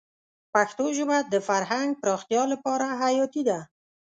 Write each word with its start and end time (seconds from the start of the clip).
پښتو 0.53 0.85
ژبه 0.97 1.17
د 1.33 1.35
فرهنګ 1.47 1.89
پراختیا 2.01 2.43
لپاره 2.53 2.85
حیاتي 3.01 3.41
ده. 3.49 3.59